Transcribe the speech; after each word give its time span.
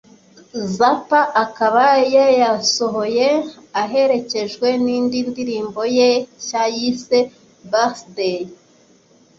Zappa 0.75 1.21
akaba 1.43 1.85
yayasohoye 2.15 3.27
aherekejwe 3.81 4.67
n’indi 4.83 5.19
ndirimbo 5.29 5.81
ye 5.97 6.09
nshya 6.37 6.63
yise 6.75 7.19
‘Birthday’ 7.71 8.39